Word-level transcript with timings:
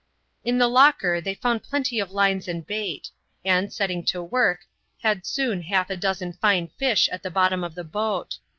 In 0.43 0.57
the 0.57 0.67
locker 0.67 1.21
they 1.21 1.35
found 1.35 1.61
plenty 1.61 1.99
of 1.99 2.09
lines 2.11 2.47
and 2.47 2.65
bait, 2.65 3.11
and, 3.45 3.71
setting 3.71 4.03
to 4.05 4.23
work, 4.23 4.61
had 5.03 5.27
soon 5.27 5.61
half 5.61 5.91
a 5.91 5.95
dozen 5.95 6.33
fine 6.33 6.69
fish 6.79 7.07
at 7.09 7.21
the 7.21 7.29
bottom 7.29 7.63
of 7.63 7.75
the 7.75 7.83
boat. 7.83 8.39